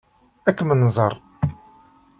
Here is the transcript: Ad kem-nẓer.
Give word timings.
Ad 0.47 0.53
kem-nẓer. 0.57 1.13